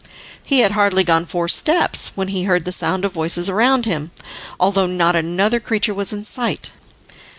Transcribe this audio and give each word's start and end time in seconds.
He 0.43 0.61
had 0.61 0.71
hardly 0.71 1.03
gone 1.03 1.27
four 1.27 1.47
steps 1.47 2.09
when 2.15 2.29
he 2.29 2.45
heard 2.45 2.65
the 2.65 2.71
sound 2.71 3.05
of 3.05 3.11
voices 3.13 3.47
around 3.49 3.85
him, 3.85 4.09
although 4.59 4.87
not 4.87 5.15
another 5.15 5.59
creature 5.59 5.93
was 5.93 6.11
in 6.11 6.25
sight. 6.25 6.71